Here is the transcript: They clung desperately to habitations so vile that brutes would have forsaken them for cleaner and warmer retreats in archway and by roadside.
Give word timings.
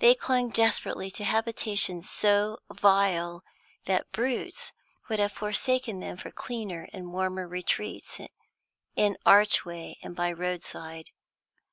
They 0.00 0.16
clung 0.16 0.48
desperately 0.50 1.12
to 1.12 1.22
habitations 1.22 2.10
so 2.10 2.58
vile 2.72 3.44
that 3.84 4.10
brutes 4.10 4.72
would 5.08 5.20
have 5.20 5.30
forsaken 5.30 6.00
them 6.00 6.16
for 6.16 6.32
cleaner 6.32 6.88
and 6.92 7.12
warmer 7.12 7.46
retreats 7.46 8.20
in 8.96 9.16
archway 9.24 9.96
and 10.02 10.16
by 10.16 10.32
roadside. 10.32 11.10